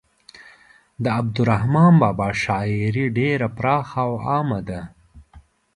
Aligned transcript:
د 1.03 1.05
عبدالرحمان 1.19 1.93
بابا 2.01 2.29
شاعري 2.43 3.05
ډیره 3.17 3.47
پراخه 3.57 3.97
او 4.07 4.11
عامه 4.27 4.59
ده. 4.69 4.81